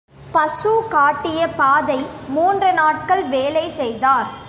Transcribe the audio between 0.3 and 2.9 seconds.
பசு காட்டிய பாதை மூன்று